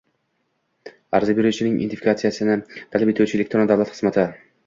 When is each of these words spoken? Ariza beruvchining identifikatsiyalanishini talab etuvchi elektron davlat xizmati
Ariza 1.17 1.33
beruvchining 1.39 1.75
identifikatsiyalanishini 1.75 2.83
talab 2.95 3.11
etuvchi 3.13 3.39
elektron 3.41 3.71
davlat 3.73 3.93
xizmati 3.97 4.27